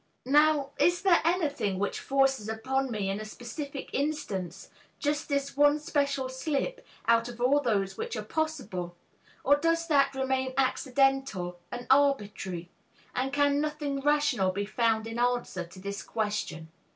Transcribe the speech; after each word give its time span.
Now, 0.25 0.71
is 0.79 1.03
there 1.03 1.21
anything 1.23 1.77
which 1.77 1.99
forces 1.99 2.49
upon 2.49 2.89
me 2.89 3.07
in 3.07 3.19
a 3.19 3.23
specific 3.23 3.93
instance 3.93 4.71
just 4.97 5.29
this 5.29 5.55
one 5.55 5.77
special 5.77 6.27
slip 6.27 6.83
out 7.07 7.29
of 7.29 7.39
all 7.39 7.59
those 7.61 7.99
which 7.99 8.15
are 8.15 8.23
possible, 8.23 8.95
or 9.43 9.57
does 9.57 9.85
that 9.89 10.15
remain 10.15 10.55
accidental 10.57 11.59
and 11.71 11.85
arbitrary, 11.91 12.71
and 13.15 13.31
can 13.31 13.61
nothing 13.61 13.99
rational 14.01 14.49
be 14.51 14.65
found 14.65 15.05
in 15.05 15.19
answer 15.19 15.67
to 15.67 15.79
this 15.79 16.01
question? 16.01 16.71